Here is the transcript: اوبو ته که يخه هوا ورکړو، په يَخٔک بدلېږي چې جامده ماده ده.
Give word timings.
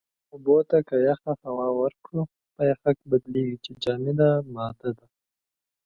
اوبو 0.33 0.57
ته 0.69 0.77
که 0.87 0.95
يخه 1.09 1.31
هوا 1.43 1.67
ورکړو، 1.79 2.21
په 2.55 2.61
يَخٔک 2.69 2.97
بدلېږي 3.09 3.57
چې 3.65 3.71
جامده 3.83 4.29
ماده 4.53 4.89
ده. 4.97 5.05